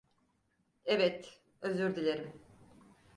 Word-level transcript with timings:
Evet, 0.85 1.39
özür 1.61 1.95
dilerim. 1.95 2.33